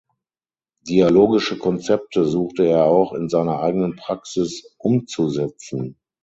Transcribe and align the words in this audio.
Dialogische 0.87 1.59
Konzepte 1.59 2.25
suchte 2.25 2.65
er 2.65 2.85
auch 2.85 3.13
in 3.13 3.29
seiner 3.29 3.59
eigenen 3.59 3.97
Praxis 3.97 4.73
umzusetzen. 4.79 5.95